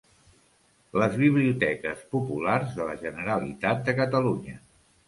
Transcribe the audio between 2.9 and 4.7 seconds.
Generalitat de Catalunya.